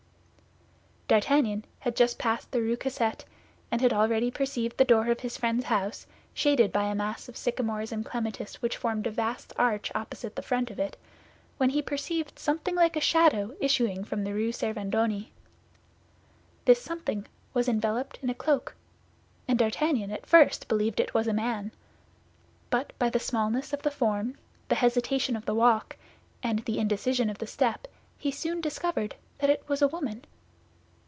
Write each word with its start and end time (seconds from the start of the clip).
D'Artagnan 1.07 1.65
had 1.79 1.97
just 1.97 2.17
passed 2.17 2.49
the 2.53 2.61
Rue 2.61 2.77
Cassette, 2.77 3.25
and 3.69 3.83
already 3.91 4.31
perceived 4.31 4.77
the 4.77 4.85
door 4.85 5.07
of 5.09 5.19
his 5.19 5.35
friend's 5.35 5.65
house, 5.65 6.07
shaded 6.33 6.71
by 6.71 6.85
a 6.85 6.95
mass 6.95 7.27
of 7.27 7.35
sycamores 7.35 7.91
and 7.91 8.05
clematis 8.05 8.61
which 8.61 8.77
formed 8.77 9.05
a 9.05 9.11
vast 9.11 9.51
arch 9.57 9.91
opposite 9.93 10.37
the 10.37 10.41
front 10.41 10.71
of 10.71 10.79
it, 10.79 10.95
when 11.57 11.71
he 11.71 11.81
perceived 11.81 12.39
something 12.39 12.75
like 12.75 12.95
a 12.95 13.01
shadow 13.01 13.53
issuing 13.59 14.05
from 14.05 14.23
the 14.23 14.33
Rue 14.33 14.53
Servandoni. 14.53 15.33
This 16.63 16.81
something 16.81 17.25
was 17.53 17.67
enveloped 17.67 18.17
in 18.21 18.29
a 18.29 18.33
cloak, 18.33 18.73
and 19.49 19.59
D'Artagnan 19.59 20.11
at 20.11 20.25
first 20.25 20.69
believed 20.69 21.01
it 21.01 21.13
was 21.13 21.27
a 21.27 21.33
man; 21.33 21.73
but 22.69 22.97
by 22.97 23.09
the 23.09 23.19
smallness 23.19 23.73
of 23.73 23.81
the 23.81 23.91
form, 23.91 24.37
the 24.69 24.75
hesitation 24.75 25.35
of 25.35 25.43
the 25.43 25.55
walk, 25.55 25.97
and 26.41 26.59
the 26.59 26.79
indecision 26.79 27.29
of 27.29 27.39
the 27.39 27.47
step, 27.47 27.89
he 28.17 28.31
soon 28.31 28.61
discovered 28.61 29.15
that 29.39 29.49
it 29.49 29.67
was 29.67 29.81
a 29.81 29.89
woman. 29.89 30.23